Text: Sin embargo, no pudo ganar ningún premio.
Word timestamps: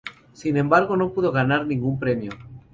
Sin 0.33 0.57
embargo, 0.57 0.97
no 0.97 1.13
pudo 1.13 1.31
ganar 1.31 1.67
ningún 1.67 1.99
premio. 1.99 2.31